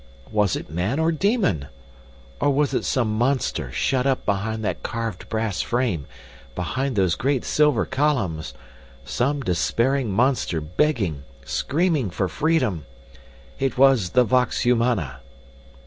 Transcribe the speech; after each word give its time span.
Was 0.31 0.55
it 0.55 0.67
man 0.67 0.97
or 0.99 1.11
demon? 1.11 1.67
Or 2.39 2.49
was 2.49 2.73
it 2.73 2.85
some 2.85 3.15
monster 3.15 3.71
shut 3.71 4.07
up 4.07 4.25
behind 4.25 4.65
that 4.65 4.81
carved 4.81 5.29
brass 5.29 5.61
frame, 5.61 6.07
behind 6.55 6.95
those 6.95 7.13
great 7.13 7.45
silver 7.45 7.85
columns 7.85 8.55
some 9.05 9.41
despairing 9.41 10.11
monster 10.11 10.59
begging, 10.59 11.21
screaming 11.45 12.09
for 12.09 12.27
freedom! 12.27 12.87
it 13.59 13.77
was 13.77 14.09
the 14.09 14.23
vox 14.23 14.61
humana! 14.61 15.19